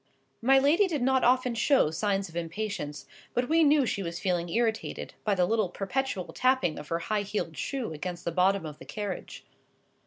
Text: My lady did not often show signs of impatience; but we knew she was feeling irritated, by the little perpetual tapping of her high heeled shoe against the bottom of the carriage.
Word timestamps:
My 0.41 0.57
lady 0.57 0.87
did 0.87 1.03
not 1.03 1.23
often 1.23 1.53
show 1.53 1.91
signs 1.91 2.27
of 2.27 2.35
impatience; 2.35 3.05
but 3.35 3.47
we 3.47 3.63
knew 3.63 3.85
she 3.85 4.01
was 4.01 4.19
feeling 4.19 4.49
irritated, 4.49 5.13
by 5.23 5.35
the 5.35 5.45
little 5.45 5.69
perpetual 5.69 6.33
tapping 6.33 6.79
of 6.79 6.87
her 6.87 6.97
high 6.97 7.21
heeled 7.21 7.55
shoe 7.55 7.93
against 7.93 8.25
the 8.25 8.31
bottom 8.31 8.65
of 8.65 8.79
the 8.79 8.85
carriage. 8.85 9.45